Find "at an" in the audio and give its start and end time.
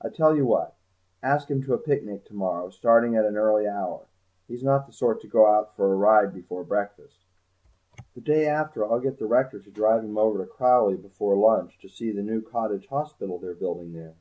3.16-3.36